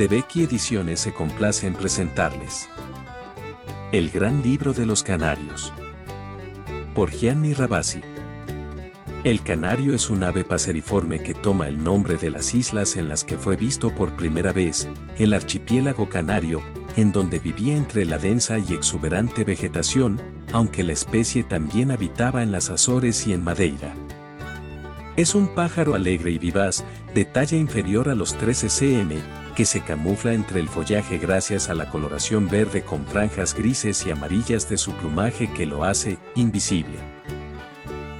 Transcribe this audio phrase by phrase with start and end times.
[0.00, 2.70] de Becky Ediciones se complace en presentarles.
[3.92, 5.74] El Gran Libro de los Canarios.
[6.94, 8.00] Por Gianni Rabasi.
[9.24, 13.24] El canario es un ave paseriforme que toma el nombre de las islas en las
[13.24, 14.88] que fue visto por primera vez,
[15.18, 16.62] el archipiélago canario,
[16.96, 20.18] en donde vivía entre la densa y exuberante vegetación,
[20.54, 23.94] aunque la especie también habitaba en las Azores y en Madeira.
[25.18, 29.20] Es un pájaro alegre y vivaz, de talla inferior a los 13 cm,
[29.60, 34.10] que se camufla entre el follaje gracias a la coloración verde con franjas grises y
[34.10, 36.96] amarillas de su plumaje que lo hace invisible.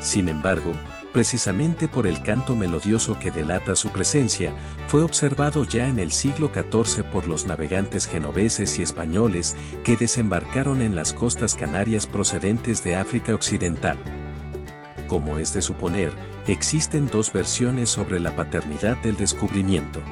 [0.00, 0.72] Sin embargo,
[1.12, 4.52] precisamente por el canto melodioso que delata su presencia,
[4.88, 10.82] fue observado ya en el siglo XIV por los navegantes genoveses y españoles que desembarcaron
[10.82, 13.96] en las costas canarias procedentes de África Occidental.
[15.06, 16.10] Como es de suponer,
[16.48, 20.02] existen dos versiones sobre la paternidad del descubrimiento.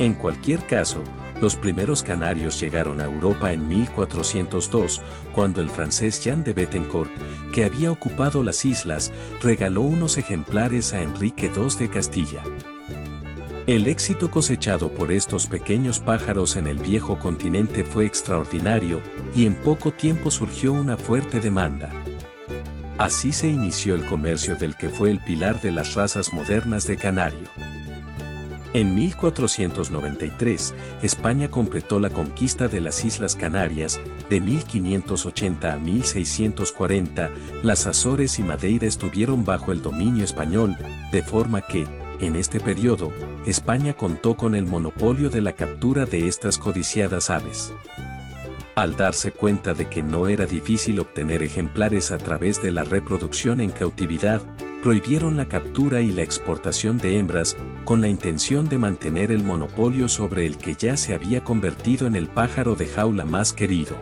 [0.00, 1.04] En cualquier caso,
[1.42, 5.02] los primeros canarios llegaron a Europa en 1402,
[5.34, 7.10] cuando el francés Jean de Bettencourt,
[7.52, 12.42] que había ocupado las islas, regaló unos ejemplares a Enrique II de Castilla.
[13.66, 19.02] El éxito cosechado por estos pequeños pájaros en el viejo continente fue extraordinario,
[19.36, 21.90] y en poco tiempo surgió una fuerte demanda.
[22.96, 26.96] Así se inició el comercio del que fue el pilar de las razas modernas de
[26.96, 27.48] canario.
[28.72, 37.30] En 1493, España completó la conquista de las Islas Canarias, de 1580 a 1640,
[37.64, 40.76] las Azores y Madeira estuvieron bajo el dominio español,
[41.10, 41.84] de forma que,
[42.20, 43.12] en este periodo,
[43.44, 47.72] España contó con el monopolio de la captura de estas codiciadas aves.
[48.76, 53.60] Al darse cuenta de que no era difícil obtener ejemplares a través de la reproducción
[53.60, 54.42] en cautividad,
[54.82, 60.08] prohibieron la captura y la exportación de hembras, con la intención de mantener el monopolio
[60.08, 63.96] sobre el que ya se había convertido en el pájaro de jaula más querido.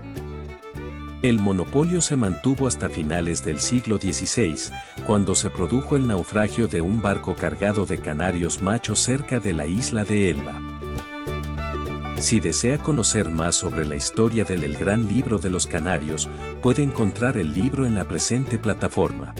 [1.20, 4.72] El monopolio se mantuvo hasta finales del siglo XVI,
[5.04, 9.66] cuando se produjo el naufragio de un barco cargado de canarios machos cerca de la
[9.66, 10.60] isla de Elba.
[12.20, 16.28] Si desea conocer más sobre la historia del El Gran Libro de los Canarios,
[16.62, 19.34] puede encontrar el libro en la presente plataforma.